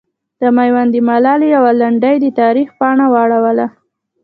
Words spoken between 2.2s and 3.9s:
د تاریخ پاڼه واړوله.